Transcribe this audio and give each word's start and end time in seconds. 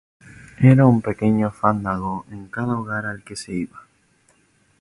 Era 0.59 0.87
un 0.87 0.99
pequeño 1.03 1.51
fandango 1.51 2.25
en 2.31 2.47
cada 2.47 2.75
hogar 2.75 3.05
al 3.05 3.21
que 3.23 3.35
se 3.35 3.53
iba. 3.53 3.83